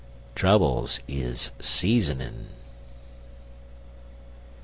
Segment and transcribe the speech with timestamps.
[0.33, 2.47] Troubles is seasonin'.